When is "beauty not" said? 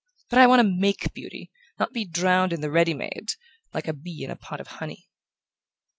1.13-1.93